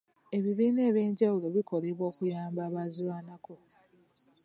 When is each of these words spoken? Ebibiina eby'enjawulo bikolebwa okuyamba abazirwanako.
Ebibiina 0.37 0.81
eby'enjawulo 0.89 1.47
bikolebwa 1.55 2.03
okuyamba 2.11 2.59
abazirwanako. 2.69 3.53